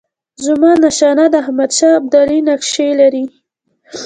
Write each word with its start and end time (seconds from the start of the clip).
زمانشاه 0.45 1.25
د 1.33 1.35
احمدشاه 1.43 1.93
ابدالي 1.99 2.39
نقشې 2.49 2.89
لري. 2.99 3.25